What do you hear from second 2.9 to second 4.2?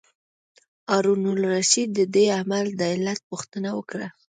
علت پوښتنه وکړه.